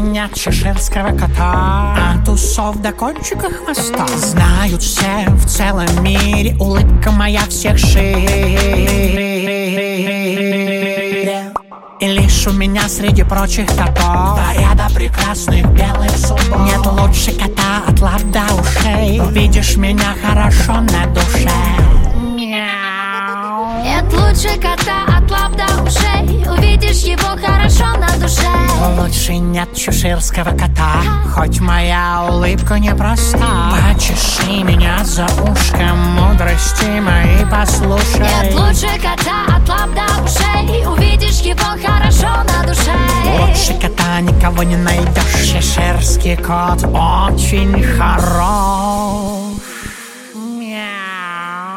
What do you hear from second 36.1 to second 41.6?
Мудрости мои послушай. Нет лучше кота от лап до ушей. Увидишь